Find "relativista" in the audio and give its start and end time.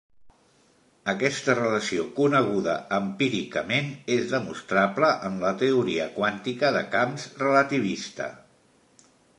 7.47-8.33